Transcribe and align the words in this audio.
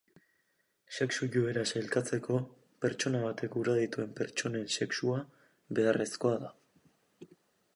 Sexu-joera 0.95 1.65
sailkatzeko 1.73 2.39
pertsona 2.85 3.21
batek 3.25 3.53
gura 3.59 3.75
dituen 3.81 4.17
pertsonen 4.21 4.67
sexua 4.77 5.21
beharrezkoa 5.81 6.35
da. 6.47 6.51